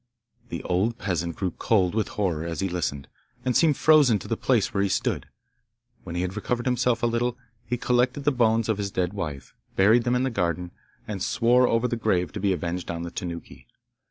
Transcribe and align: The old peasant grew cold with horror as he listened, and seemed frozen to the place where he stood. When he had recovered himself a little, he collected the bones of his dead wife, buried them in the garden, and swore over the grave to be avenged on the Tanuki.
The 0.49 0.63
old 0.63 0.97
peasant 0.97 1.35
grew 1.35 1.51
cold 1.51 1.93
with 1.93 2.07
horror 2.17 2.43
as 2.43 2.59
he 2.59 2.67
listened, 2.67 3.07
and 3.45 3.55
seemed 3.55 3.77
frozen 3.77 4.17
to 4.17 4.27
the 4.27 4.35
place 4.35 4.73
where 4.73 4.81
he 4.81 4.89
stood. 4.89 5.27
When 6.03 6.15
he 6.15 6.23
had 6.23 6.35
recovered 6.35 6.65
himself 6.65 7.03
a 7.03 7.05
little, 7.05 7.37
he 7.67 7.77
collected 7.77 8.21
the 8.23 8.31
bones 8.31 8.67
of 8.67 8.79
his 8.79 8.89
dead 8.89 9.13
wife, 9.13 9.53
buried 9.75 10.03
them 10.03 10.15
in 10.15 10.23
the 10.23 10.31
garden, 10.31 10.71
and 11.07 11.21
swore 11.21 11.67
over 11.67 11.87
the 11.87 11.97
grave 11.97 12.31
to 12.31 12.39
be 12.39 12.51
avenged 12.51 12.89
on 12.89 13.03
the 13.03 13.11
Tanuki. 13.11 13.67